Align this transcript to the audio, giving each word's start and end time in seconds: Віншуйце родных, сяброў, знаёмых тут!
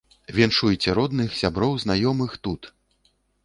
Віншуйце 0.37 0.95
родных, 0.99 1.37
сяброў, 1.43 1.77
знаёмых 1.87 2.31
тут! 2.49 2.61